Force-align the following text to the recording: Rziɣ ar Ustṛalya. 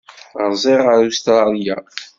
Rziɣ 0.51 0.83
ar 0.93 1.01
Ustṛalya. 1.09 1.77